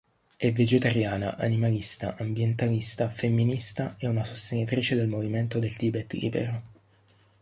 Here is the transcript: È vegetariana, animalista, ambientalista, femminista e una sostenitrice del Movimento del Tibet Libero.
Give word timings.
È 0.35 0.51
vegetariana, 0.51 1.35
animalista, 1.37 2.15
ambientalista, 2.17 3.07
femminista 3.11 3.93
e 3.99 4.07
una 4.07 4.23
sostenitrice 4.23 4.95
del 4.95 5.05
Movimento 5.05 5.59
del 5.59 5.75
Tibet 5.77 6.11
Libero. 6.13 6.61